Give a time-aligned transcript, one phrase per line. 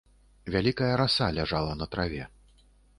[0.55, 2.23] Вялікая раса ляжала на траве.